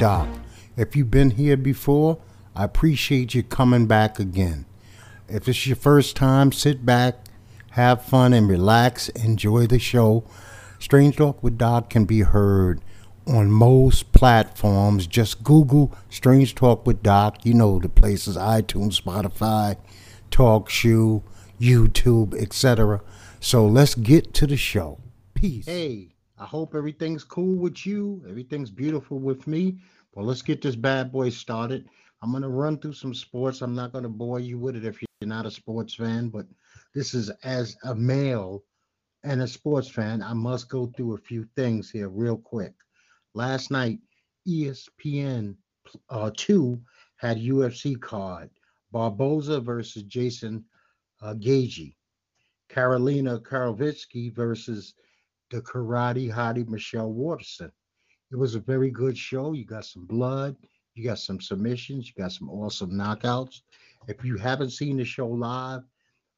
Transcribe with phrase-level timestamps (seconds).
[0.00, 0.28] Doc.
[0.78, 2.18] If you've been here before,
[2.56, 4.64] I appreciate you coming back again.
[5.28, 7.16] If it's your first time, sit back,
[7.72, 9.10] have fun, and relax.
[9.10, 10.24] Enjoy the show.
[10.78, 12.80] Strange Talk with Doc can be heard
[13.26, 15.06] on most platforms.
[15.06, 17.44] Just Google Strange Talk with Doc.
[17.44, 19.76] You know the places iTunes, Spotify,
[20.30, 21.22] TalkShoe,
[21.60, 23.02] YouTube, etc.
[23.38, 24.98] So let's get to the show.
[25.34, 25.66] Peace.
[25.66, 28.24] Hey, I hope everything's cool with you.
[28.26, 29.78] Everything's beautiful with me.
[30.14, 31.86] Well, let's get this bad boy started.
[32.22, 33.60] I'm going to run through some sports.
[33.60, 36.46] I'm not going to bore you with it if you're not a sports fan, but
[36.94, 38.64] this is as a male
[39.22, 42.72] and a sports fan, I must go through a few things here real quick.
[43.34, 43.98] Last night,
[44.48, 45.56] ESPN
[46.08, 46.80] uh, 2
[47.16, 48.48] had UFC card
[48.92, 50.64] Barboza versus Jason
[51.20, 51.94] uh, Gaethje,
[52.70, 54.94] Carolina Karovitsky versus
[55.50, 57.70] the karate hottie Michelle Waterson.
[58.30, 59.52] It was a very good show.
[59.52, 60.56] You got some blood,
[60.94, 63.62] you got some submissions, you got some awesome knockouts.
[64.08, 65.82] If you haven't seen the show live,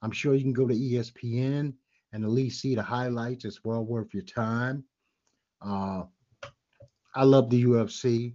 [0.01, 1.75] I'm sure you can go to ESPN
[2.13, 3.45] and at least see the highlights.
[3.45, 4.85] It's well worth your time.
[5.61, 6.05] Uh,
[7.15, 8.35] I love the UFC,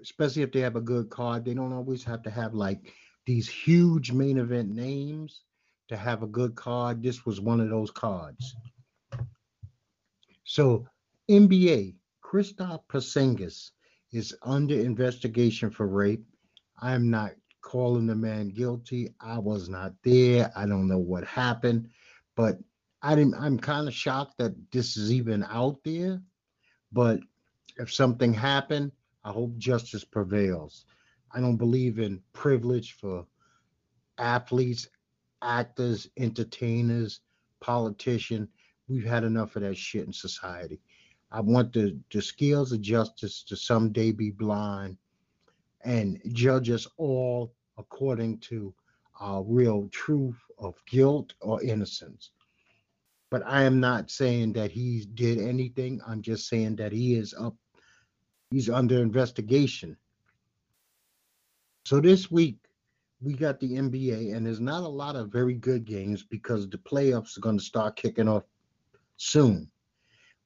[0.00, 1.44] especially if they have a good card.
[1.44, 2.92] They don't always have to have like
[3.26, 5.42] these huge main event names
[5.88, 7.02] to have a good card.
[7.02, 8.54] This was one of those cards.
[10.50, 10.84] So,
[11.30, 13.70] NBA, Christoph Porzingis
[14.10, 16.26] is under investigation for rape.
[16.82, 19.14] I'm not calling the man guilty.
[19.20, 20.50] I was not there.
[20.56, 21.88] I don't know what happened,
[22.34, 22.58] but
[23.00, 23.36] I didn't.
[23.36, 26.20] I'm kind of shocked that this is even out there.
[26.90, 27.20] But
[27.76, 28.90] if something happened,
[29.22, 30.84] I hope justice prevails.
[31.30, 33.24] I don't believe in privilege for
[34.18, 34.88] athletes,
[35.42, 37.20] actors, entertainers,
[37.60, 38.48] politicians.
[38.90, 40.80] We've had enough of that shit in society.
[41.30, 44.96] I want the, the scales of justice to someday be blind
[45.84, 48.74] and judge us all according to
[49.20, 52.30] our real truth of guilt or innocence.
[53.30, 56.00] But I am not saying that he did anything.
[56.04, 57.54] I'm just saying that he is up,
[58.50, 59.96] he's under investigation.
[61.84, 62.58] So this week,
[63.22, 66.78] we got the NBA, and there's not a lot of very good games because the
[66.78, 68.42] playoffs are going to start kicking off
[69.20, 69.70] soon.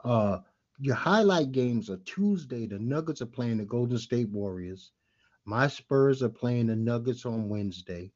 [0.05, 0.39] Uh,
[0.81, 2.67] your highlight games are Tuesday.
[2.67, 4.91] The Nuggets are playing the Golden State Warriors.
[5.45, 8.11] My Spurs are playing the Nuggets on Wednesday.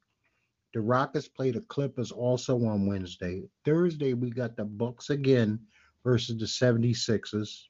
[0.73, 3.43] The Rockets play the Clippers also on Wednesday.
[3.63, 5.59] Thursday, we got the Bucks again
[6.03, 7.63] versus the 76ers.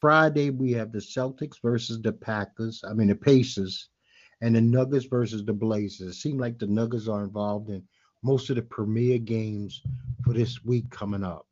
[0.00, 3.88] Friday, we have the Celtics versus the Packers, I mean the Pacers,
[4.40, 6.16] and the Nuggets versus the Blazers.
[6.16, 7.82] It seems like the Nuggets are involved in
[8.22, 9.82] most of the premier games
[10.22, 11.46] for this week coming up.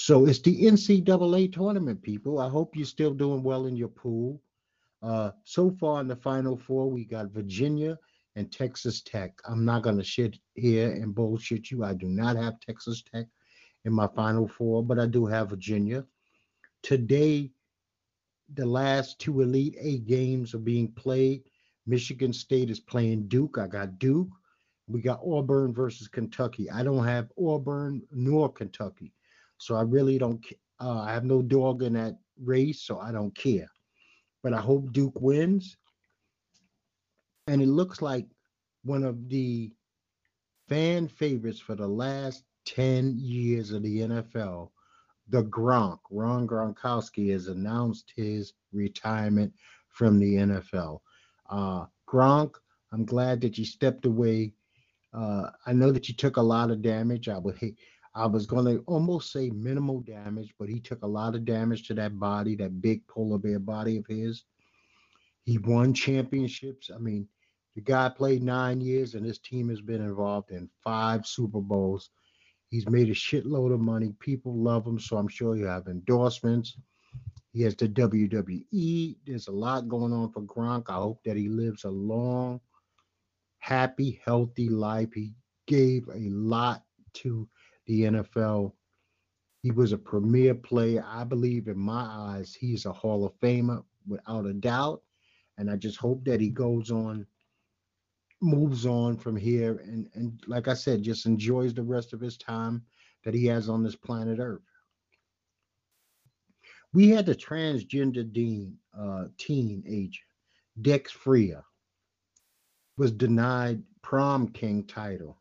[0.00, 2.38] So it's the NCAA tournament, people.
[2.38, 4.40] I hope you're still doing well in your pool.
[5.02, 7.98] Uh, so far in the Final Four, we got Virginia
[8.36, 9.40] and Texas Tech.
[9.44, 11.84] I'm not going to shit here and bullshit you.
[11.84, 13.26] I do not have Texas Tech
[13.84, 16.04] in my Final Four, but I do have Virginia.
[16.82, 17.50] Today,
[18.54, 21.42] the last two Elite Eight games are being played.
[21.86, 23.58] Michigan State is playing Duke.
[23.58, 24.28] I got Duke.
[24.86, 26.70] We got Auburn versus Kentucky.
[26.70, 29.12] I don't have Auburn nor Kentucky.
[29.58, 30.44] So I really don't.
[30.80, 33.68] Uh, I have no dog in that race, so I don't care.
[34.42, 35.76] But I hope Duke wins.
[37.48, 38.26] And it looks like
[38.84, 39.72] one of the
[40.68, 44.70] fan favorites for the last 10 years of the NFL,
[45.28, 49.52] the Gronk, Ron Gronkowski, has announced his retirement
[49.90, 51.00] from the NFL.
[51.50, 52.54] Uh, Gronk,
[52.92, 54.54] I'm glad that you stepped away
[55.12, 57.28] Uh, I know that you took a lot of damage.
[57.28, 57.78] I would hate.
[58.18, 61.86] I was going to almost say minimal damage, but he took a lot of damage
[61.86, 64.42] to that body, that big polar bear body of his.
[65.44, 66.90] He won championships.
[66.92, 67.28] I mean,
[67.76, 72.10] the guy played nine years, and his team has been involved in five Super Bowls.
[72.70, 74.12] He's made a shitload of money.
[74.18, 76.76] People love him, so I'm sure you have endorsements.
[77.52, 79.16] He has the WWE.
[79.24, 80.90] There's a lot going on for Gronk.
[80.90, 82.60] I hope that he lives a long,
[83.60, 85.12] happy, healthy life.
[85.14, 85.34] He
[85.68, 86.82] gave a lot
[87.14, 87.48] to
[87.88, 88.72] the NFL.
[89.62, 91.04] He was a premier player.
[91.04, 95.02] I believe, in my eyes, he's a Hall of Famer without a doubt.
[95.56, 97.26] And I just hope that he goes on,
[98.40, 102.36] moves on from here, and and like I said, just enjoys the rest of his
[102.36, 102.84] time
[103.24, 104.62] that he has on this planet Earth.
[106.92, 110.22] We had the transgender dean, uh, teenager,
[110.80, 111.64] Dex Freer,
[112.96, 115.40] was denied prom king title.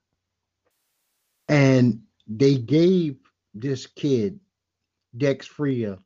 [1.48, 3.18] And they gave
[3.54, 4.40] this kid,
[5.16, 5.98] Dex Freer,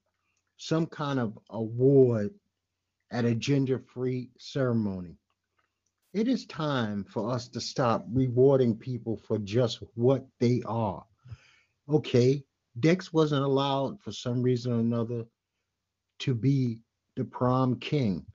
[0.57, 2.31] some kind of award
[3.11, 5.17] at a gender free ceremony.
[6.13, 11.05] It is time for us to stop rewarding people for just what they are.
[11.89, 12.43] Okay,
[12.79, 15.25] Dex wasn't allowed for some reason or another
[16.19, 16.81] to be
[17.15, 18.25] the prom king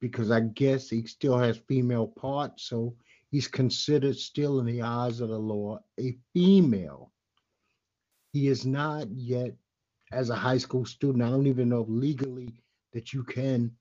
[0.00, 2.94] because I guess he still has female parts, so
[3.30, 7.12] he's considered still in the eyes of the law a female.
[8.36, 9.54] He is not yet,
[10.12, 12.52] as a high school student, I don't even know legally
[12.92, 13.74] that you can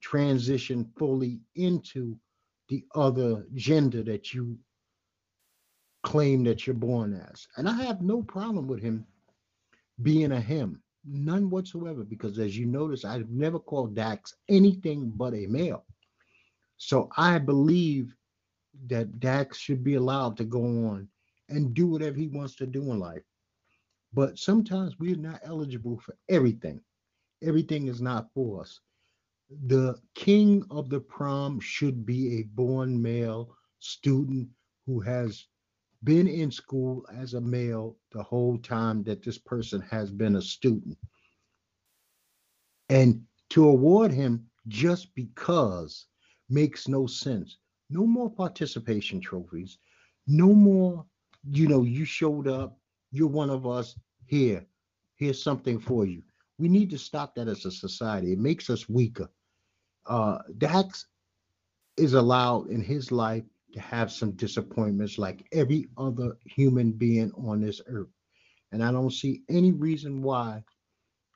[0.00, 2.18] transition fully into
[2.70, 4.58] the other gender that you
[6.02, 7.46] claim that you're born as.
[7.58, 9.04] And I have no problem with him
[10.00, 15.34] being a him, none whatsoever, because as you notice, I've never called Dax anything but
[15.34, 15.84] a male.
[16.78, 18.16] So I believe
[18.86, 21.10] that Dax should be allowed to go on
[21.50, 23.22] and do whatever he wants to do in life.
[24.16, 26.80] But sometimes we're not eligible for everything.
[27.42, 28.80] Everything is not for us.
[29.66, 34.48] The king of the prom should be a born male student
[34.86, 35.44] who has
[36.02, 40.42] been in school as a male the whole time that this person has been a
[40.42, 40.96] student.
[42.88, 46.06] And to award him just because
[46.48, 47.58] makes no sense.
[47.90, 49.76] No more participation trophies.
[50.26, 51.04] No more,
[51.50, 52.78] you know, you showed up,
[53.12, 53.94] you're one of us.
[54.26, 54.66] Here,
[55.14, 56.22] here's something for you.
[56.58, 58.32] We need to stop that as a society.
[58.32, 59.28] It makes us weaker.
[60.06, 61.06] Uh, Dax
[61.96, 67.60] is allowed in his life to have some disappointments like every other human being on
[67.60, 68.08] this earth.
[68.72, 70.64] And I don't see any reason why,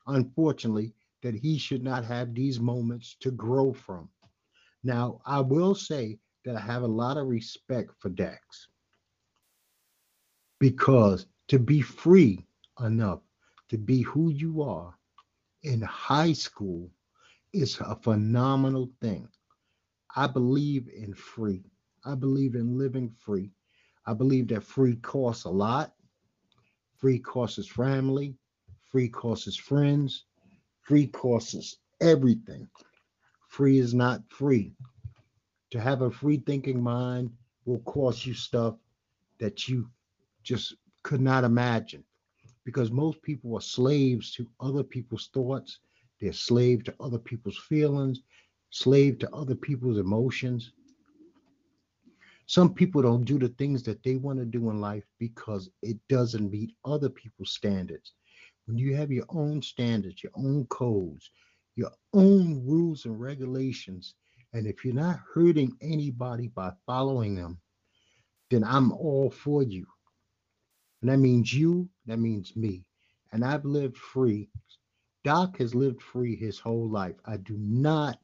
[0.07, 0.93] unfortunately,
[1.23, 4.09] that he should not have these moments to grow from.
[4.83, 8.67] Now, I will say that I have a lot of respect for Dax
[10.59, 12.45] because to be free
[12.81, 13.19] enough
[13.69, 14.93] to be who you are
[15.63, 16.89] in high school
[17.53, 19.27] is a phenomenal thing.
[20.15, 21.63] I believe in free.
[22.05, 23.51] I believe in living free.
[24.05, 25.93] I believe that free costs a lot.
[26.97, 28.35] Free costs family.
[28.91, 30.25] Free costs friends.
[30.81, 32.67] Free costs everything.
[33.47, 34.73] Free is not free.
[35.71, 37.31] To have a free thinking mind
[37.65, 38.75] will cost you stuff
[39.39, 39.89] that you
[40.43, 42.03] just could not imagine
[42.65, 45.79] because most people are slaves to other people's thoughts.
[46.19, 48.21] They're slave to other people's feelings,
[48.69, 50.71] slave to other people's emotions.
[52.45, 55.97] Some people don't do the things that they want to do in life because it
[56.09, 58.13] doesn't meet other people's standards.
[58.65, 61.31] When you have your own standards, your own codes,
[61.75, 64.15] your own rules and regulations,
[64.53, 67.57] and if you're not hurting anybody by following them,
[68.49, 69.85] then I'm all for you.
[71.01, 72.85] And that means you, that means me.
[73.31, 74.49] And I've lived free.
[75.23, 77.15] Doc has lived free his whole life.
[77.25, 78.19] I do not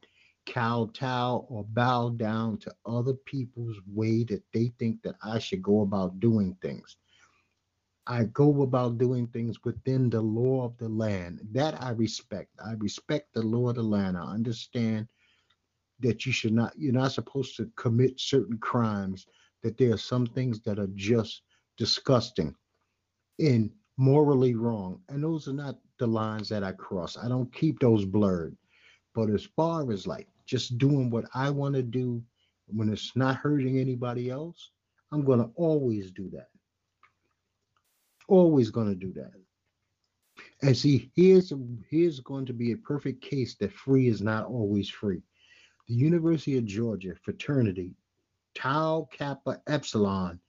[0.45, 5.81] kowtow or bow down to other people's way that they think that I should go
[5.81, 6.97] about doing things.
[8.05, 11.41] I go about doing things within the law of the land.
[11.51, 12.51] That I respect.
[12.63, 14.17] I respect the law of the land.
[14.17, 15.07] I understand
[15.99, 19.25] that you should not, you're not supposed to commit certain crimes,
[19.63, 21.41] that there are some things that are just
[21.75, 22.55] disgusting
[23.39, 25.01] and morally wrong.
[25.09, 27.17] And those are not the lines that I cross.
[27.17, 28.55] I don't keep those blurred.
[29.13, 32.23] But as far as like just doing what I want to do
[32.67, 34.71] when it's not hurting anybody else,
[35.11, 36.49] I'm going to always do that.
[38.27, 39.31] Always going to do that.
[40.61, 41.53] And see, here's
[41.89, 45.21] here's going to be a perfect case that free is not always free.
[45.87, 47.95] The University of Georgia fraternity,
[48.53, 50.39] Tau Kappa Epsilon,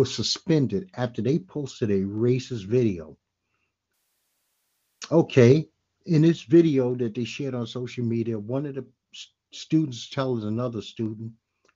[0.00, 3.18] was suspended after they posted a racist video.
[5.12, 5.68] Okay,
[6.06, 8.86] in this video that they shared on social media, one of the
[9.52, 11.30] students tells another student,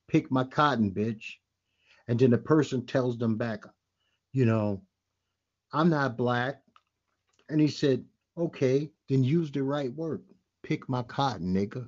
[0.09, 1.35] pick my cotton, bitch.
[2.09, 3.64] And then the person tells them back,
[4.33, 4.81] you know,
[5.75, 6.62] I'm not black.
[7.50, 8.07] And he said,
[8.38, 10.23] okay, then use the right word.
[10.62, 11.87] Pick my cotton, nigga.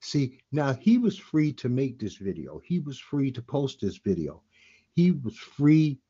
[0.00, 2.60] See, now he was free to make this video.
[2.62, 4.42] He was free to post this video.
[4.98, 6.00] He was free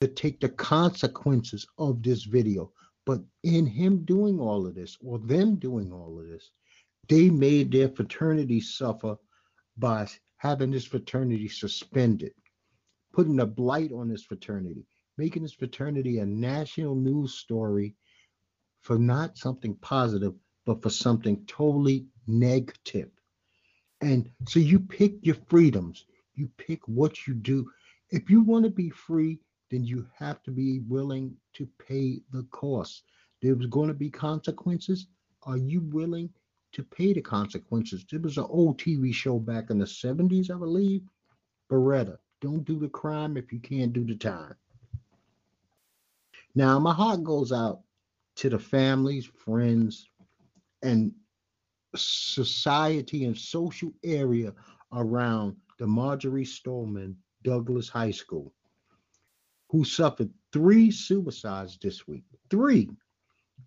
[0.00, 2.72] to take the consequences of this video.
[3.06, 6.50] But in him doing all of this, or them doing all of this,
[7.08, 9.16] they made their fraternity suffer
[9.78, 12.32] by having this fraternity suspended,
[13.12, 14.84] putting a blight on this fraternity,
[15.16, 17.94] making this fraternity a national news story
[18.82, 20.34] for not something positive,
[20.66, 23.10] but for something totally negative.
[24.00, 27.70] And so you pick your freedoms, you pick what you do.
[28.10, 29.38] If you want to be free,
[29.70, 33.04] then you have to be willing to pay the cost.
[33.40, 35.06] There's going to be consequences.
[35.44, 36.30] Are you willing
[36.72, 38.04] to pay the consequences?
[38.10, 41.02] There was an old TV show back in the 70s, I believe.
[41.70, 44.54] Baretta, don't do the crime if you can't do the time.
[46.56, 47.80] Now, my heart goes out
[48.36, 50.08] to the families, friends,
[50.82, 51.12] and
[51.94, 54.52] society and social area
[54.92, 58.52] around the Marjory Stoneman Douglas High School
[59.70, 62.24] who suffered three suicides this week.
[62.50, 62.90] Three.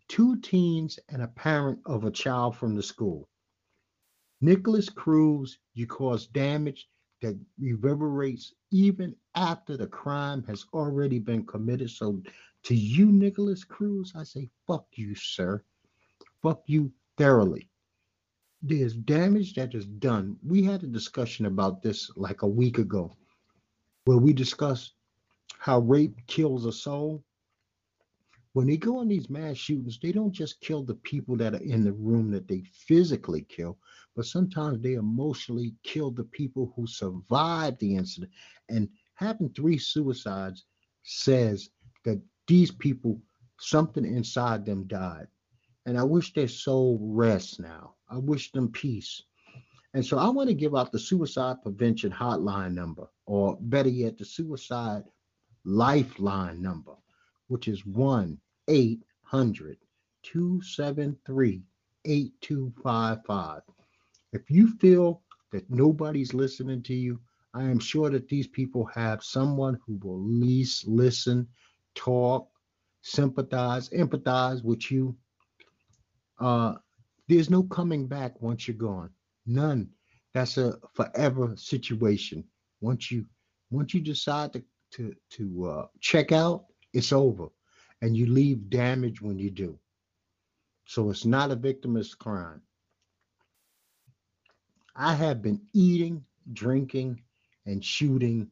[0.09, 3.29] Two teens and a parent of a child from the school.
[4.41, 6.89] Nikolas Cruz, you caused damage
[7.21, 11.89] that reverberates even after the crime has already been committed.
[11.89, 12.21] So,
[12.63, 15.63] to you, Nikolas Cruz, I say, fuck you, sir.
[16.41, 17.69] Fuck you thoroughly.
[18.61, 20.37] There's damage that is done.
[20.45, 23.15] We had a discussion about this like a week ago
[24.05, 24.93] where we discuss
[25.59, 27.23] how rape kills a soul.
[28.53, 31.63] When they go on these mass shootings, they don't just kill the people that are
[31.63, 33.77] in the room that they physically kill,
[34.15, 38.31] but sometimes they emotionally kill the people who survived the incident.
[38.69, 40.65] And having three suicides
[41.03, 41.69] says
[42.05, 43.19] that these people,
[43.59, 45.27] something inside them died.
[45.85, 47.95] And I wish their soul rests now.
[48.09, 49.23] I wish them peace.
[49.93, 54.17] And so I want to give out the suicide prevention hotline number, or better yet,
[54.17, 55.03] the suicide
[55.65, 56.95] Lifeline number,
[57.47, 58.37] which is 1
[58.67, 59.77] 800
[60.23, 61.63] 273
[62.05, 63.61] 8255.
[64.33, 67.19] If you feel that nobody's listening to you,
[67.53, 71.47] I am sure that these people have someone who will at least listen,
[71.93, 72.49] talk,
[73.01, 75.15] sympathize, empathize with you.
[76.39, 76.75] Uh,
[77.27, 79.11] there's no coming back once you're gone.
[79.45, 79.89] None.
[80.33, 82.43] That's a forever situation.
[82.83, 83.25] Once you
[83.71, 84.61] once you decide to
[84.91, 87.47] to to uh, check out, it's over,
[88.01, 89.79] and you leave damage when you do.
[90.85, 92.61] So it's not a victimless crime.
[94.97, 97.21] I have been eating, drinking,
[97.65, 98.49] and shooting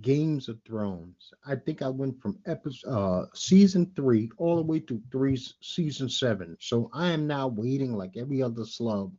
[0.00, 1.32] Games of Thrones.
[1.44, 6.08] I think I went from episode uh, season three all the way through three season
[6.08, 6.56] seven.
[6.60, 9.12] So I am now waiting like every other slug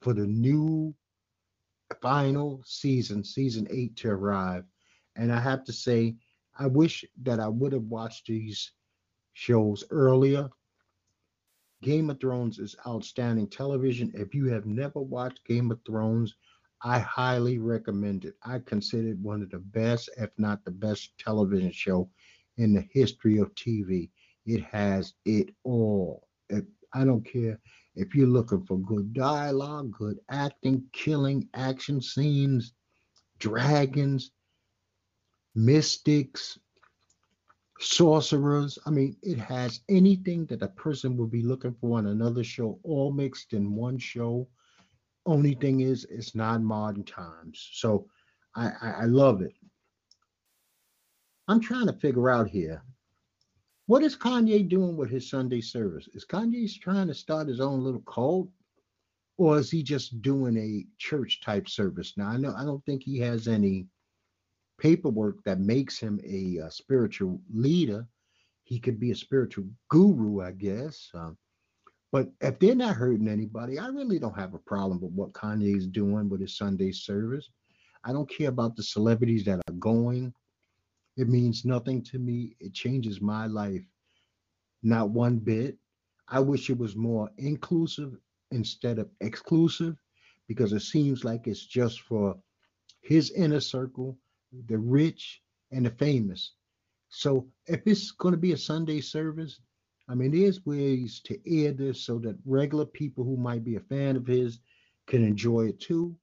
[0.00, 0.94] for the new
[2.00, 4.64] final season, season eight, to arrive.
[5.16, 6.16] And I have to say,
[6.58, 8.72] I wish that I would have watched these
[9.32, 10.48] shows earlier.
[11.82, 14.10] Game of Thrones is outstanding television.
[14.14, 16.34] If you have never watched Game of Thrones,
[16.82, 18.34] I highly recommend it.
[18.42, 22.08] I consider it one of the best, if not the best, television show
[22.56, 24.10] in the history of TV.
[24.46, 26.28] It has it all.
[26.52, 27.58] I don't care
[27.96, 32.72] if you're looking for good dialogue, good acting, killing, action scenes,
[33.38, 34.32] dragons,
[35.54, 36.58] mystics,
[37.78, 38.78] sorcerers.
[38.86, 42.78] I mean, it has anything that a person would be looking for on another show,
[42.82, 44.48] all mixed in one show.
[45.26, 47.70] Only thing is, it's not modern times.
[47.72, 48.06] So
[48.54, 49.54] I, I, I love it.
[51.48, 52.82] I'm trying to figure out here
[53.86, 56.08] what is Kanye doing with his Sunday service?
[56.14, 58.48] Is Kanye trying to start his own little cult?
[59.36, 62.14] Or is he just doing a church type service?
[62.16, 63.86] Now I know I don't think he has any
[64.78, 68.06] paperwork that makes him a, a spiritual leader.
[68.62, 71.10] He could be a spiritual guru, I guess.
[71.14, 71.36] Um,
[72.12, 75.76] but if they're not hurting anybody, I really don't have a problem with what Kanye
[75.76, 77.50] is doing with his Sunday service.
[78.04, 80.32] I don't care about the celebrities that are going.
[81.16, 82.56] It means nothing to me.
[82.60, 83.84] It changes my life,
[84.82, 85.78] not one bit.
[86.28, 88.16] I wish it was more inclusive
[88.50, 89.96] instead of exclusive
[90.48, 92.36] because it seems like it's just for
[93.02, 94.18] his inner circle
[94.68, 95.42] the rich
[95.72, 96.52] and the famous.
[97.08, 99.60] So if it's going to be a Sunday service,
[100.08, 103.80] I mean, there's ways to air this so that regular people who might be a
[103.80, 104.60] fan of his
[105.06, 106.16] can enjoy it too.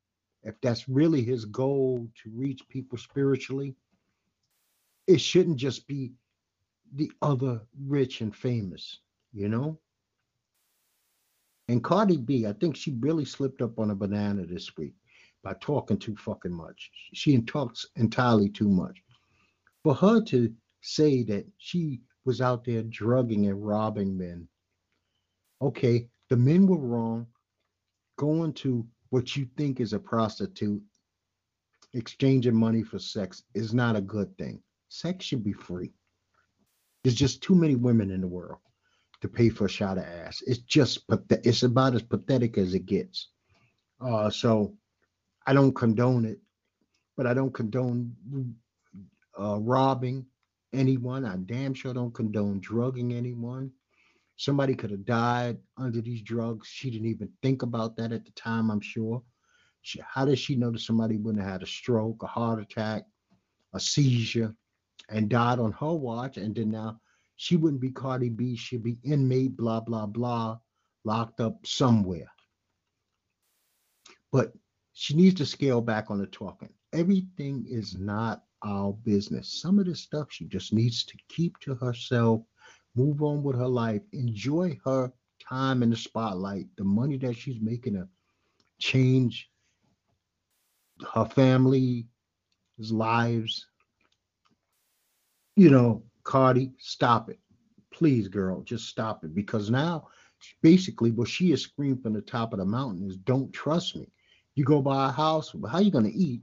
[0.43, 3.75] If that's really his goal to reach people spiritually,
[5.11, 6.13] it shouldn't just be
[6.95, 8.99] the other rich and famous,
[9.33, 9.79] you know?
[11.67, 14.93] And Cardi B, I think she really slipped up on a banana this week
[15.43, 16.91] by talking too fucking much.
[17.13, 19.01] She talks entirely too much.
[19.83, 24.47] For her to say that she was out there drugging and robbing men,
[25.61, 27.27] okay, the men were wrong.
[28.17, 30.83] Going to what you think is a prostitute,
[31.93, 34.61] exchanging money for sex is not a good thing.
[34.93, 35.93] Sex should be free.
[37.01, 38.59] There's just too many women in the world
[39.21, 40.43] to pay for a shot of ass.
[40.45, 43.29] It's just it's about as pathetic as it gets.
[44.01, 44.75] Uh, so
[45.47, 46.39] I don't condone it,
[47.15, 48.13] but I don't condone
[49.39, 50.25] uh, robbing
[50.73, 51.23] anyone.
[51.23, 53.71] I damn sure don't condone drugging anyone.
[54.35, 56.67] Somebody could have died under these drugs.
[56.67, 59.23] She didn't even think about that at the time, I'm sure.
[59.83, 63.05] She, how does she know that somebody wouldn't have had a stroke, a heart attack,
[63.73, 64.53] a seizure,
[65.11, 66.37] and died on her watch?
[66.37, 66.99] And then now
[67.35, 68.55] she wouldn't be Cardi B.
[68.55, 70.57] She'd be inmate, blah, blah, blah,
[71.03, 72.31] locked up somewhere.
[74.31, 74.53] But
[74.93, 76.69] she needs to scale back on the talking.
[76.93, 79.61] Everything is not our business.
[79.61, 82.41] Some of this stuff she just needs to keep to herself,
[82.95, 85.11] move on with her life, enjoy her
[85.47, 88.07] time in the spotlight, the money that she's making to
[88.79, 89.49] change
[91.13, 92.05] her family's
[92.77, 93.67] lives.
[95.61, 97.37] You know, Cardi, stop it.
[97.93, 99.35] Please, girl, just stop it.
[99.35, 100.07] Because now,
[100.63, 104.07] basically, what she has screamed from the top of the mountain is don't trust me.
[104.55, 106.41] You go buy a house, how you going to eat?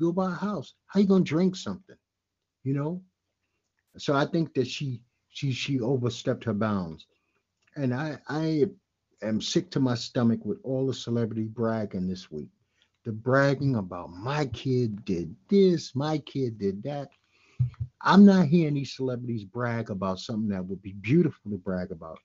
[0.00, 0.74] Go buy a house.
[0.88, 1.94] How you going to drink something?
[2.64, 3.02] You know?
[3.98, 7.06] So I think that she she she overstepped her bounds.
[7.76, 8.64] And I I
[9.22, 12.50] am sick to my stomach with all the celebrity bragging this week.
[13.04, 17.10] The bragging about my kid did this, my kid did that.
[18.02, 22.18] I'm not hearing these celebrities brag about something that would be beautiful to brag about.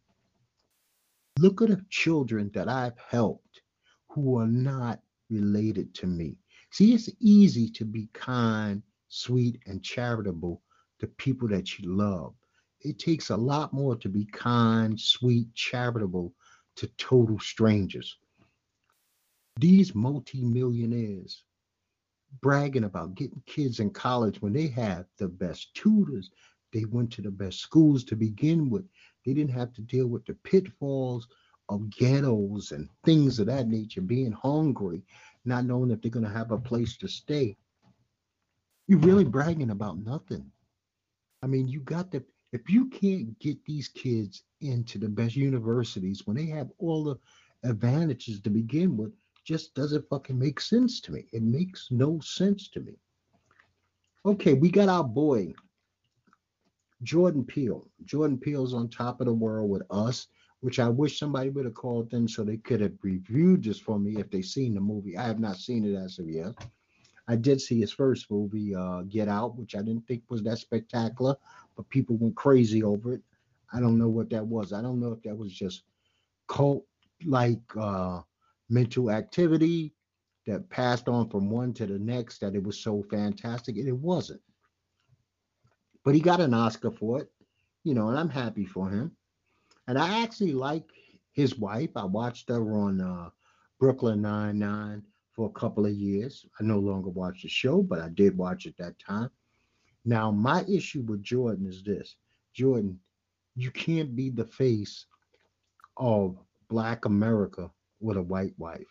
[1.38, 3.62] Look at the children that I've helped
[4.10, 6.38] who are not related to me.
[6.72, 10.62] See, it's easy to be kind, sweet, and charitable
[11.00, 12.34] to people that you love.
[12.82, 16.34] It takes a lot more to be kind, sweet, charitable
[16.76, 18.18] to total strangers.
[19.58, 21.45] These multimillionaires
[22.42, 26.30] bragging about getting kids in college when they had the best tutors,
[26.74, 28.86] they went to the best schools to begin with.
[29.26, 31.28] They didn't have to deal with the pitfalls
[31.70, 35.04] of ghettos and things of that nature, being hungry,
[35.46, 37.58] not knowing if they're going to have a place to stay.
[38.88, 40.52] You're really bragging about nothing.
[41.42, 46.26] I mean, you got the, if you can't get these kids into the best universities
[46.26, 47.18] when they have all the
[47.68, 49.12] advantages to begin with,
[49.46, 51.28] just doesn't fucking make sense to me.
[51.32, 52.94] It makes no sense to me.
[54.26, 55.54] Okay, we got our boy,
[57.04, 57.88] Jordan Peele.
[58.06, 60.28] Jordan Peele's on top of the world with us,
[60.62, 64.00] which I wish somebody would have called them so they could have reviewed this for
[64.00, 65.16] me if they seen the movie.
[65.16, 66.54] I have not seen it as of yet.
[67.28, 70.58] I did see his first movie, uh, Get Out, which I didn't think was that
[70.58, 71.36] spectacular,
[71.76, 73.22] but people went crazy over it.
[73.74, 74.74] I don't know what that was.
[74.74, 75.84] I don't know if that was just
[76.48, 76.86] cult
[77.26, 78.22] like uh,
[78.70, 79.94] mental activity
[80.48, 83.78] that passed on from one to the next that it was so fantastic.
[83.78, 84.42] And it wasn't.
[86.04, 87.32] But he got an Oscar for it,
[87.84, 89.12] you know, and I'm happy for him.
[89.88, 90.84] And I actually like
[91.34, 91.90] his wife.
[91.96, 93.30] I watched her on uh,
[93.80, 96.46] Brooklyn Nine-Nine for a couple of years.
[96.60, 99.30] I no longer watch the show, but I did watch it that time.
[100.06, 102.16] Now, my issue with Jordan is this
[102.54, 103.00] Jordan,
[103.56, 105.08] you can't be the face
[105.98, 106.38] of
[106.70, 108.86] Black America with a white wife.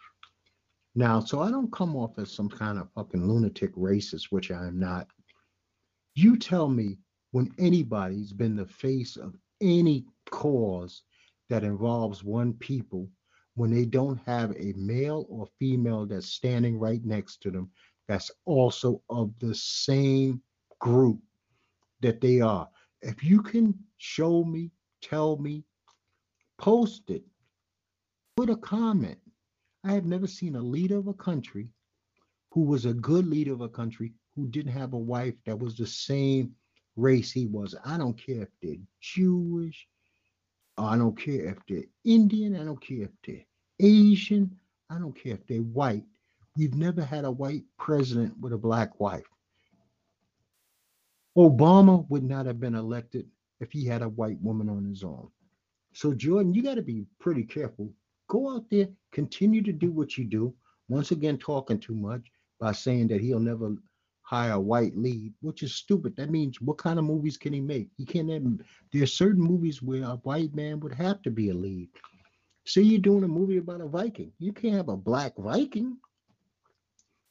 [0.94, 4.66] Now, so I don't come off as some kind of fucking lunatic racist, which I
[4.66, 5.08] am not.
[6.14, 6.98] You tell me
[7.32, 11.02] when anybody's been the face of any cause
[11.50, 13.08] that involves one people,
[13.56, 17.70] when they don't have a male or female that's standing right next to them,
[18.08, 20.40] that's also of the same
[20.80, 21.18] group
[22.02, 22.68] that they are.
[23.02, 24.70] If you can show me,
[25.02, 25.64] tell me,
[26.58, 27.24] post it,
[28.36, 29.18] put a comment.
[29.84, 31.68] I have never seen a leader of a country
[32.50, 35.76] who was a good leader of a country who didn't have a wife that was
[35.76, 36.54] the same
[36.96, 37.74] race he was.
[37.84, 39.86] I don't care if they're Jewish.
[40.76, 42.56] I don't care if they're Indian.
[42.56, 43.44] I don't care if they're
[43.80, 44.56] Asian.
[44.90, 46.04] I don't care if they're white.
[46.56, 49.24] We've never had a white president with a black wife.
[51.36, 53.26] Obama would not have been elected
[53.60, 55.30] if he had a white woman on his arm.
[55.92, 57.92] So, Jordan, you got to be pretty careful.
[58.28, 60.54] Go out there, continue to do what you do.
[60.88, 62.22] Once again, talking too much
[62.60, 63.74] by saying that he'll never
[64.22, 66.16] hire a white lead, which is stupid.
[66.16, 67.88] That means what kind of movies can he make?
[67.96, 68.60] He can't.
[68.92, 71.88] There are certain movies where a white man would have to be a lead.
[72.66, 75.98] Say you're doing a movie about a Viking, you can't have a black Viking.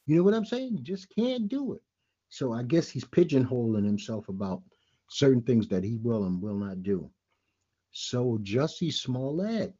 [0.06, 0.76] You know what I'm saying?
[0.76, 1.82] You just can't do it.
[2.28, 4.62] So I guess he's pigeonholing himself about
[5.08, 7.10] certain things that he will and will not do.
[7.90, 9.74] So Jussie Smollett,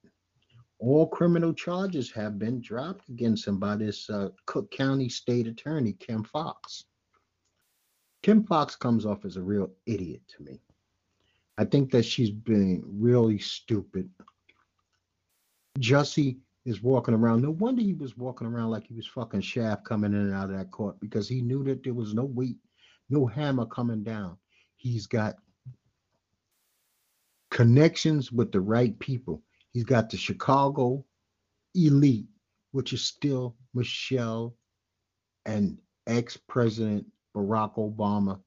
[0.79, 5.95] all criminal charges have been dropped against him by this uh, Cook County State Attorney
[5.95, 6.85] Kim Foxx.
[8.23, 10.61] Kim Foxx comes off as a real idiot to me.
[11.57, 14.11] I think that she's been really stupid.
[15.79, 17.43] Jussie is walking around.
[17.43, 20.51] No wonder he was walking around like he was fucking Shaft coming in and out
[20.51, 22.57] of that court because he knew that there was no weight,
[23.11, 24.37] no hammer coming down.
[24.77, 25.37] He's got
[27.51, 29.43] connections with the right people.
[29.75, 31.05] He's got the Chicago
[31.75, 32.29] elite,
[32.71, 34.57] which is still Michelle
[35.47, 37.05] and ex President
[37.37, 38.41] Barack Obama.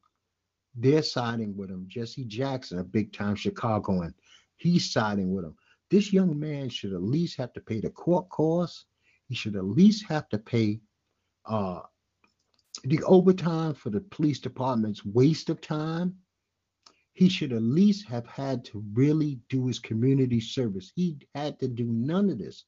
[0.74, 1.86] They're siding with him.
[1.90, 4.14] Jesse Jackson, a big time Chicagoan,
[4.56, 5.56] he's siding with him.
[5.92, 8.86] This young man should at least have to pay the court costs.
[9.28, 10.80] He should at least have to pay
[11.46, 11.82] uh,
[12.86, 16.16] the overtime for the police department's waste of time.
[17.18, 20.92] He should at least have had to really do his community service.
[20.94, 22.66] He had to do none of this.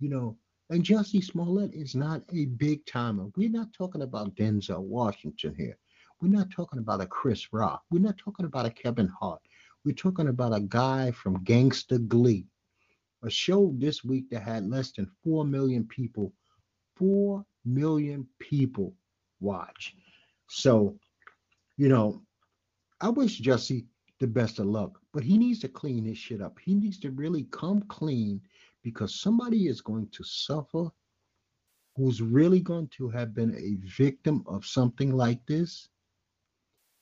[0.00, 0.38] You know,
[0.70, 3.26] and Jussie Smollett is not a big timer.
[3.36, 5.76] We're not talking about Denzel Washington here.
[6.22, 7.82] We're not talking about a Chris Rock.
[7.90, 9.42] We're not talking about a Kevin Hart.
[9.84, 12.46] We're talking about a guy from Gangsta Glee,
[13.22, 16.32] a show this week that had less than 4 million people,
[16.96, 18.94] 4 million people
[19.40, 19.94] watch.
[20.48, 20.98] So,
[21.76, 22.22] you know,
[23.00, 23.86] I wish Jesse
[24.20, 26.58] the best of luck, but he needs to clean his shit up.
[26.58, 28.40] He needs to really come clean
[28.82, 30.90] because somebody is going to suffer
[31.96, 35.88] who's really going to have been a victim of something like this.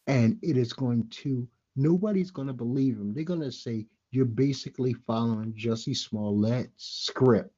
[0.06, 3.14] And it is going to, nobody's going to believe him.
[3.14, 7.54] They're going to say, you're basically following Jesse Smollett's script.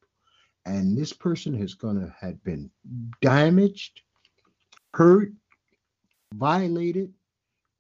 [0.66, 2.70] And this person is going to have been
[3.20, 4.02] damaged,
[4.94, 5.32] hurt,
[6.34, 7.12] violated,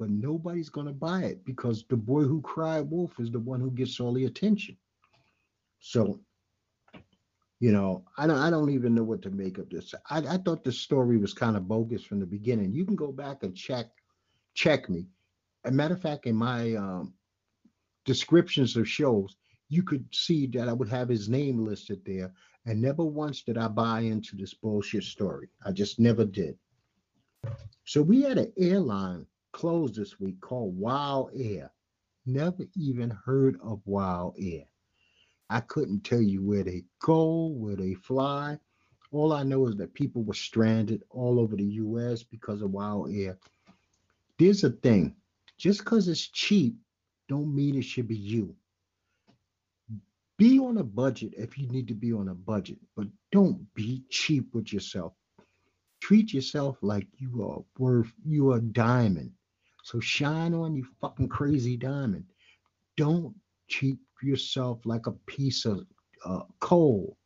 [0.04, 3.58] but nobody's going to buy it because the boy who cried wolf is the one
[3.58, 4.76] who gets all the attention.
[5.80, 6.20] So
[7.58, 9.94] you know, I don't I don't even know what to make of this.
[10.10, 12.74] I, I thought the story was kind of bogus from the beginning.
[12.74, 13.86] You can go back and check
[14.52, 15.06] check me.
[15.64, 17.14] As a matter of fact, in my um,
[18.04, 19.36] descriptions of shows,
[19.70, 22.30] you could see that I would have his name listed there.
[22.66, 25.48] And never once did I buy into this bullshit story.
[25.64, 26.58] I just never did.
[27.86, 31.70] So we had an airline close this week called WOW air.
[32.26, 34.64] Never even heard of WOW air.
[35.48, 38.58] I couldn't tell you where they go, where they fly.
[39.12, 43.06] All I know is that people were stranded all over the US because of WOW
[43.06, 43.38] air.
[44.38, 45.14] There's a thing.
[45.56, 46.74] Just because it's cheap
[47.28, 48.54] don't mean it should be you.
[50.36, 54.02] Be on a budget if you need to be on a budget, but don't be
[54.10, 55.12] cheap with yourself.
[56.00, 59.30] Treat yourself like you are worth you are a diamond.
[59.84, 62.24] So shine on you fucking crazy diamond.
[62.96, 63.34] Don't
[63.68, 65.86] treat yourself like a piece of
[66.24, 67.18] uh, coal.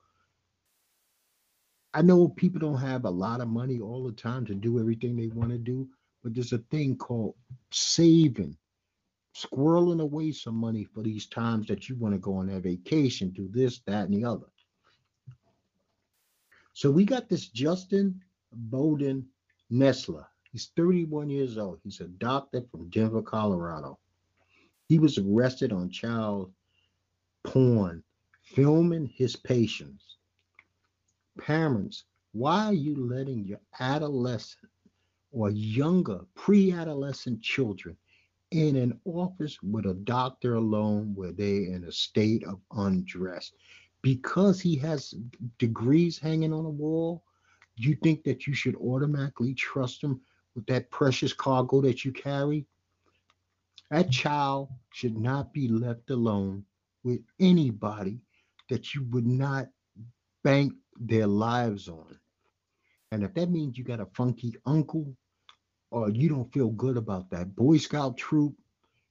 [1.94, 5.14] I know people don't have a lot of money all the time to do everything
[5.16, 5.88] they want to do,
[6.24, 7.36] but there's a thing called
[7.70, 8.56] saving,
[9.36, 13.30] squirreling away some money for these times that you want to go on a vacation,
[13.30, 14.46] do this, that, and the other.
[16.72, 18.20] So we got this Justin
[18.52, 19.28] Bowden
[19.70, 20.26] Nessler.
[20.52, 21.80] He's 31 years old.
[21.84, 23.98] He's a doctor from Denver, Colorado.
[24.88, 26.52] He was arrested on child
[27.44, 28.02] porn,
[28.42, 30.16] filming his patients.
[31.38, 34.70] Parents, why are you letting your adolescent
[35.30, 37.96] or younger pre adolescent children
[38.50, 43.52] in an office with a doctor alone where they're in a state of undress?
[44.00, 45.14] Because he has
[45.58, 47.22] degrees hanging on a wall,
[47.76, 50.20] you think that you should automatically trust him
[50.54, 52.66] with that precious cargo that you carry?
[53.90, 56.64] That child should not be left alone
[57.04, 58.20] with anybody
[58.68, 59.68] that you would not
[60.44, 62.18] bank their lives on.
[63.12, 65.16] And if that means you got a funky uncle
[65.90, 68.54] or you don't feel good about that Boy Scout troop,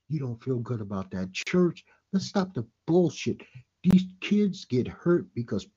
[0.10, 3.42] you don't feel good about that church, let's stop the bullshit.
[3.84, 5.68] These kids get hurt because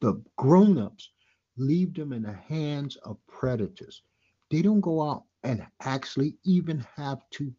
[0.00, 1.10] the grown-ups
[1.56, 4.02] leave them in the hands of predators.
[4.50, 7.52] They don't go out and actually even have to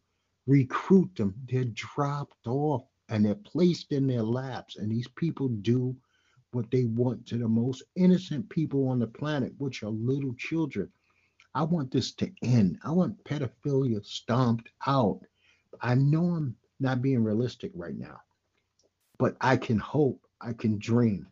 [0.48, 1.36] recruit them.
[1.50, 4.78] They're dropped off and they're placed in their laps.
[4.78, 5.96] And these people do
[6.52, 10.92] what they want to the most innocent people on the planet, which are little children.
[11.54, 12.80] I want this to end.
[12.84, 15.22] I want pedophilia stomped out.
[15.82, 18.20] I know I'm not being realistic right now,
[19.18, 21.28] but I can hope, I can dream.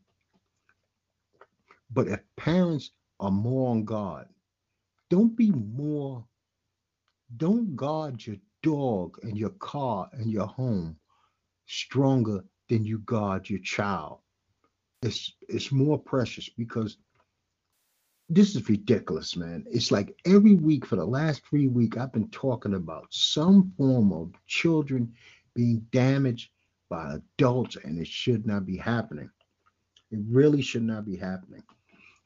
[1.91, 4.27] But if parents are more on God,
[5.09, 6.25] don't be more,
[7.37, 10.97] don't guard your dog and your car and your home
[11.65, 14.19] stronger than you guard your child.
[15.01, 16.97] It's it's more precious because
[18.29, 19.63] this is ridiculous, man.
[19.67, 24.11] It's like every week for the last three weeks, I've been talking about some form
[24.11, 25.13] of children
[25.53, 26.51] being damaged
[26.89, 29.29] by adults, and it should not be happening.
[30.11, 31.63] It really should not be happening.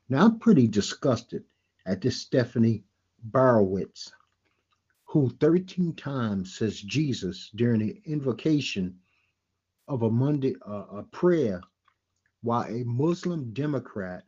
[0.10, 1.44] Now, I'm pretty disgusted
[1.92, 2.86] at this Stephanie
[3.32, 4.14] Borowicz,
[5.04, 8.98] who 13 times says Jesus during the invocation
[9.90, 11.60] of a Monday uh, a prayer,
[12.44, 14.24] while a Muslim Democrat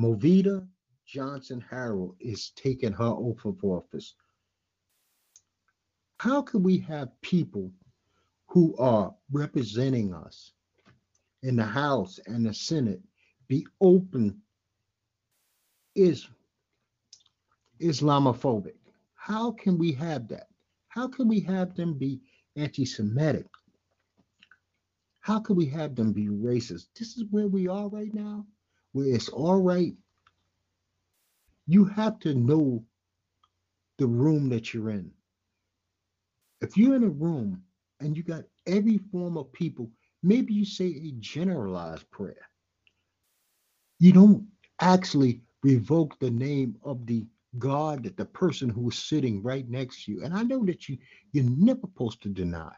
[0.00, 0.66] Movita
[1.06, 4.14] Johnson Harrell is taking her oath of office.
[6.18, 7.70] How can we have people
[8.48, 10.54] who are representing us
[11.44, 13.00] in the House and the Senate
[13.46, 14.42] be open
[15.96, 16.28] is
[17.80, 18.76] Islamophobic?
[19.14, 20.48] How can we have that?
[20.88, 22.20] How can we have them be
[22.56, 23.46] anti-Semitic?
[25.20, 26.86] How can we have them be racist?
[26.98, 28.46] This is where we are right now
[28.96, 29.94] where it's all right.
[31.66, 32.82] You have to know
[33.98, 35.10] the room that you're in.
[36.62, 37.62] If you're in a room
[38.00, 39.90] and you got every form of people,
[40.22, 42.48] maybe you say a generalized prayer.
[43.98, 44.46] You don't
[44.80, 47.26] actually revoke the name of the
[47.58, 50.24] God that the person who is sitting right next to you.
[50.24, 50.98] And I know that you
[51.32, 52.72] you're never supposed to deny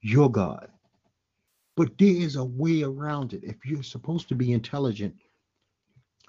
[0.00, 0.68] your God.
[1.76, 3.42] But there is a way around it.
[3.42, 5.14] If you're supposed to be intelligent,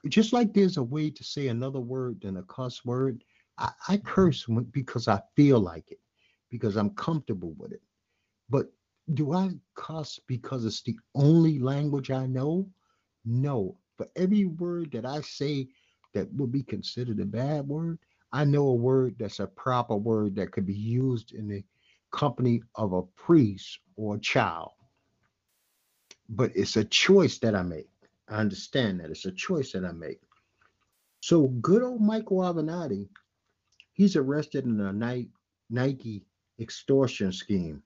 [0.07, 3.23] just like there's a way to say another word than a cuss word,
[3.57, 5.99] I, I curse because I feel like it,
[6.49, 7.81] because I'm comfortable with it.
[8.49, 8.67] But
[9.13, 12.67] do I cuss because it's the only language I know?
[13.23, 13.77] No.
[13.97, 15.69] For every word that I say
[16.13, 17.99] that would be considered a bad word,
[18.33, 21.63] I know a word that's a proper word that could be used in the
[22.11, 24.71] company of a priest or a child
[26.29, 27.89] but it's a choice that I make.
[28.29, 30.19] I understand that it's a choice that I make.
[31.21, 33.07] So good old Michael Avenatti,
[33.93, 34.93] he's arrested in a
[35.69, 36.23] Nike
[36.59, 37.83] extortion scheme.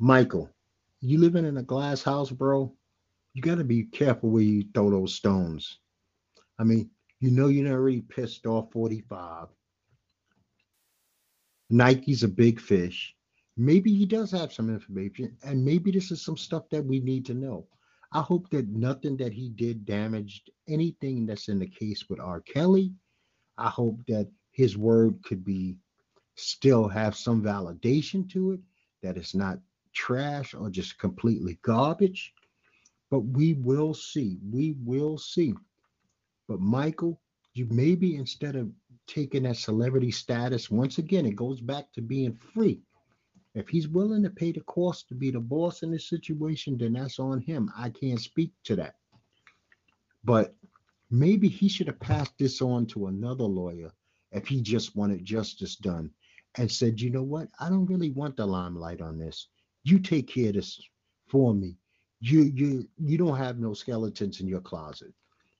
[0.00, 0.50] Michael,
[1.00, 2.72] you living in a glass house, bro?
[3.34, 5.78] You got to be careful where you throw those stones.
[6.58, 6.90] I mean,
[7.20, 9.48] you know you're already pissed off 45.
[11.70, 13.14] Nike's a big fish.
[13.56, 17.24] Maybe he does have some information and maybe this is some stuff that we need
[17.26, 17.66] to know.
[18.12, 22.40] I hope that nothing that he did damaged anything that's in the case with r.
[22.40, 22.92] Kelly.
[23.56, 25.76] I hope that his word could be
[26.34, 28.60] still have some validation to it
[29.02, 29.58] that it's not
[29.94, 32.34] trash or just completely garbage
[33.12, 35.54] but we will see we will see
[36.48, 37.20] but michael
[37.54, 38.68] you maybe instead of
[39.06, 42.80] taking that celebrity status once again it goes back to being free
[43.54, 46.94] if he's willing to pay the cost to be the boss in this situation, then
[46.94, 47.70] that's on him.
[47.76, 48.94] I can't speak to that.
[50.24, 50.54] But
[51.10, 53.92] maybe he should have passed this on to another lawyer
[54.30, 56.10] if he just wanted justice done
[56.56, 57.48] and said, you know what?
[57.60, 59.48] I don't really want the limelight on this.
[59.84, 60.80] You take care of this
[61.28, 61.76] for me.
[62.22, 65.12] You you you don't have no skeletons in your closet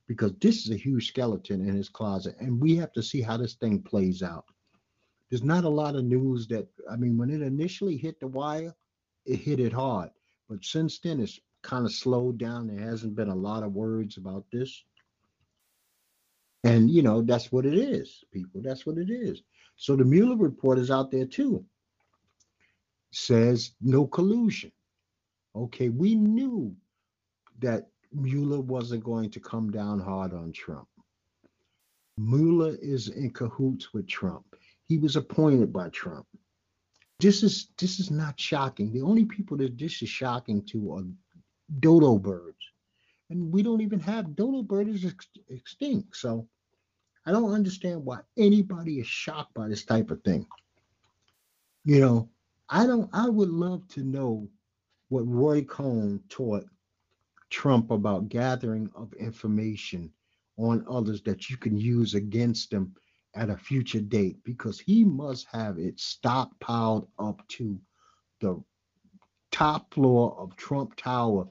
[0.06, 3.36] because this is a huge skeleton in his closet, and we have to see how
[3.36, 4.46] this thing plays out
[5.32, 8.74] there's not a lot of news that I mean, when it initially hit the wire,
[9.24, 10.10] it hit it hard.
[10.46, 12.66] But since then, it's kind of slowed down.
[12.66, 14.84] There hasn't been a lot of words about this.
[16.64, 18.60] And you know, that's what it is, people.
[18.62, 19.40] That's what it is.
[19.76, 21.64] So the Mueller report is out there too.
[23.10, 24.70] Says no collusion.
[25.54, 26.74] Okay, we knew
[27.60, 30.88] that Mueller wasn't going to come down hard on Trump.
[32.16, 34.44] Mueller is in cahoots with Trump.
[34.86, 36.26] He was appointed by Trump.
[37.20, 38.92] This is this is not shocking.
[38.92, 41.04] The only people that this is shocking to are
[41.80, 42.58] dodo birds,
[43.30, 46.16] and we don't even have dodo birds ex- extinct.
[46.16, 46.48] So
[47.24, 50.46] I don't understand why anybody is shocked by this type of thing.
[51.84, 52.28] You know,
[52.68, 53.08] I don't.
[53.12, 54.48] I would love to know
[55.12, 56.64] what Roy Cohn taught
[57.50, 60.10] Trump about gathering of information
[60.56, 62.94] on others that you can use against them
[63.34, 67.78] at a future date because he must have it stockpiled up to
[68.40, 68.58] the
[69.50, 71.46] top floor of Trump Tower.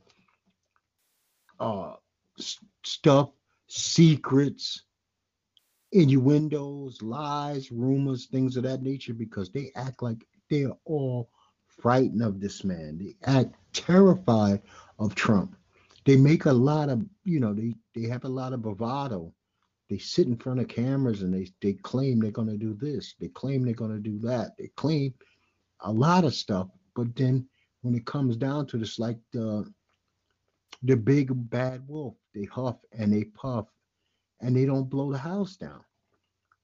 [1.59, 1.93] Uh,
[2.83, 3.29] stuff,
[3.67, 4.85] secrets,
[5.91, 11.29] innuendos, lies, rumors, things of that nature because they act like they're all
[11.81, 12.97] frightened of this man.
[12.97, 14.61] They act terrified
[14.99, 15.55] of Trump.
[16.05, 19.33] They make a lot of, you know, they, they have a lot of bravado.
[19.89, 23.15] They sit in front of cameras and they, they claim they're going to do this.
[23.19, 24.57] They claim they're going to do that.
[24.57, 25.13] They claim
[25.81, 26.67] a lot of stuff.
[26.95, 27.47] But then
[27.81, 29.71] when it comes down to this, like the,
[30.83, 33.67] the big bad wolf, they huff and they puff
[34.39, 35.83] and they don't blow the house down.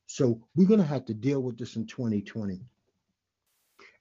[0.08, 2.62] So we're going to have to deal with this in 2020.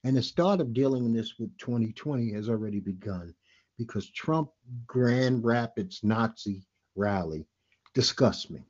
[0.07, 3.35] And the start of dealing with this with 2020 has already begun
[3.77, 4.49] because Trump
[4.85, 6.65] Grand Rapids Nazi
[6.95, 7.45] rally
[7.93, 8.61] disgusts me.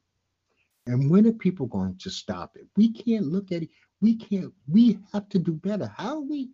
[0.88, 2.66] And when are people going to stop it?
[2.76, 3.70] We can't look at it.
[4.02, 4.52] We can't.
[4.68, 5.86] We have to do better.
[5.96, 6.50] How are we?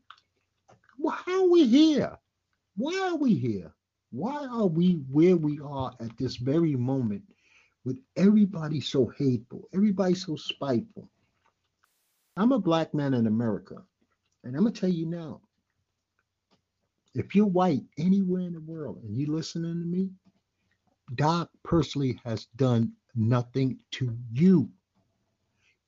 [1.09, 2.17] How are we here?
[2.75, 3.73] Why are we here?
[4.11, 7.23] Why are we where we are at this very moment
[7.85, 11.09] with everybody so hateful, everybody so spiteful?
[12.35, 13.81] I'm a black man in America,
[14.43, 15.41] and I'm gonna tell you now,
[17.15, 20.09] if you're white anywhere in the world and you're listening to me,
[21.15, 24.69] Doc personally has done nothing to you.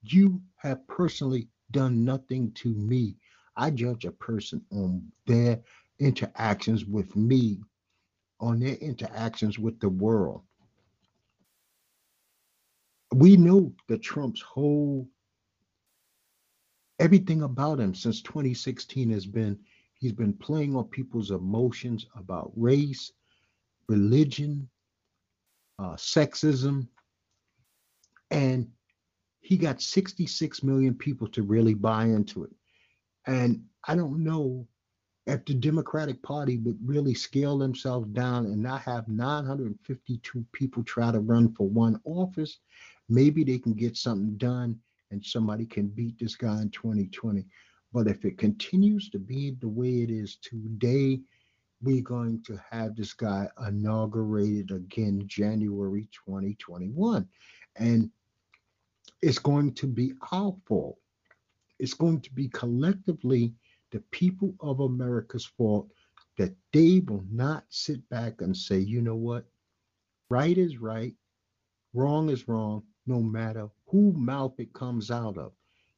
[0.03, 3.17] You have personally done nothing to me.
[3.55, 5.61] I judge a person on their
[5.99, 7.59] interactions with me,
[8.39, 10.43] on their interactions with the world.
[13.13, 15.07] We know that Trump's whole
[16.99, 19.59] everything about him since 2016 has been
[19.99, 23.11] He's been playing on people's emotions about race,
[23.87, 24.69] religion,
[25.79, 26.87] uh, sexism,
[28.29, 28.67] and
[29.41, 32.51] he got 66 million people to really buy into it.
[33.25, 34.67] And I don't know
[35.27, 41.11] if the Democratic Party would really scale themselves down and not have 952 people try
[41.11, 42.59] to run for one office,
[43.09, 44.79] maybe they can get something done
[45.11, 47.45] and somebody can beat this guy in 2020.
[47.93, 51.21] But if it continues to be the way it is today,
[51.81, 57.27] we're going to have this guy inaugurated again January 2021.
[57.77, 58.09] And
[59.21, 60.97] it's going to be our fault.
[61.79, 63.53] It's going to be collectively
[63.91, 65.89] the people of America's fault
[66.37, 69.45] that they will not sit back and say, you know what?
[70.29, 71.13] Right is right,
[71.93, 75.53] wrong is wrong, no matter who mouth it comes out of.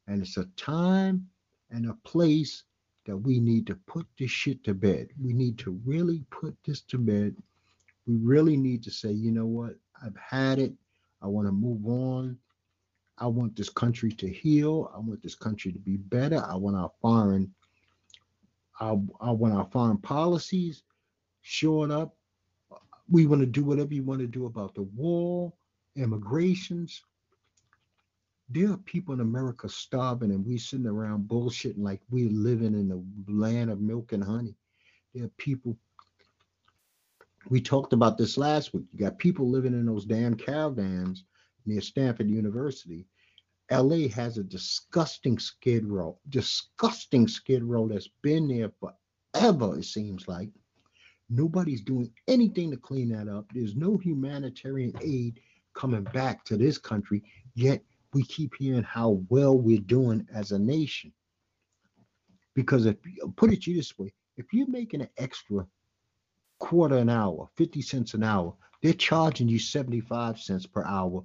[0.07, 1.27] And it's a time
[1.69, 2.63] and a place
[3.05, 5.09] that we need to put this shit to bed.
[5.21, 7.35] We need to really put this to bed.
[8.05, 9.75] We really need to say, you know what?
[10.03, 10.73] I've had it.
[11.21, 12.37] I want to move on.
[13.17, 14.91] I want this country to heal.
[14.93, 16.43] I want this country to be better.
[16.47, 17.53] I want our foreign,
[18.79, 20.83] I, I want our foreign policies
[21.41, 22.15] shored up.
[23.09, 25.51] We want to do whatever you want to do about the war,
[25.95, 27.03] immigrations,
[28.49, 32.87] there are people in America starving and we sitting around bullshitting like we're living in
[32.87, 34.55] the land of milk and honey.
[35.13, 35.77] There are people,
[37.49, 38.85] we talked about this last week.
[38.93, 41.25] You got people living in those damn caravans
[41.65, 43.05] near Stanford University.
[43.69, 50.25] LA has a disgusting skid row, disgusting skid row that's been there forever, it seems
[50.29, 50.49] like.
[51.29, 53.51] Nobody's doing anything to clean that up.
[53.53, 55.41] There's no humanitarian aid
[55.73, 57.21] coming back to this country,
[57.55, 61.11] yet we keep hearing how well we're doing as a nation.
[62.55, 62.97] Because if
[63.35, 65.67] put it you this way, if you're making an extra
[66.59, 71.23] quarter an hour, 50 cents an hour, they're charging you 75 cents per hour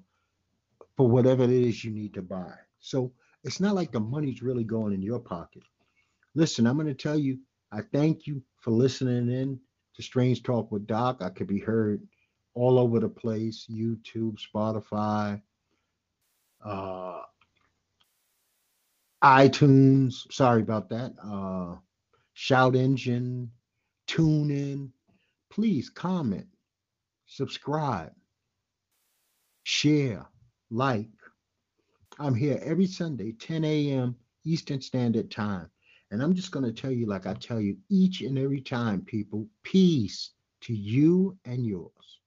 [0.96, 2.52] for whatever it is you need to buy.
[2.80, 3.12] So
[3.44, 5.62] it's not like the money's really going in your pocket.
[6.34, 7.38] Listen, I'm going to tell you,
[7.70, 9.58] I thank you for listening in
[9.96, 11.18] to Strange Talk with Doc.
[11.20, 12.02] I could be heard
[12.54, 15.40] all over the place YouTube, Spotify,
[16.64, 17.22] uh,
[19.22, 20.30] iTunes.
[20.32, 21.12] Sorry about that.
[21.22, 21.76] Uh,
[22.34, 23.50] Shout Engine,
[24.06, 24.92] Tune In.
[25.50, 26.46] Please comment,
[27.26, 28.12] subscribe,
[29.64, 30.26] share,
[30.70, 31.08] like.
[32.18, 34.16] I'm here every Sunday, 10 a.m.
[34.44, 35.68] Eastern Standard Time.
[36.10, 39.00] And I'm just going to tell you, like I tell you each and every time,
[39.02, 40.32] people, peace
[40.62, 42.20] to you and yours.